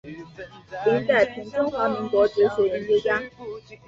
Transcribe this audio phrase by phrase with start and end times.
[0.85, 3.21] 林宰平中华民国哲学研究家。